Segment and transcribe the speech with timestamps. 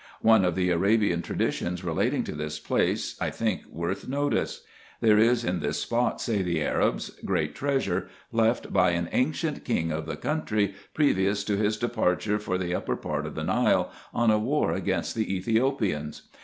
[0.23, 4.61] One of the Arabian traditions relating to this place, I think worth notice.
[4.99, 7.53] i 2 CO RESEARCHES AND OPERATIONS There is in this spot, say the Arabs, great
[7.53, 12.73] treasure, left by an ancient king of the country, previous to his departure for the
[12.73, 16.23] upper part of the Nile, on a war against the Ethiopians.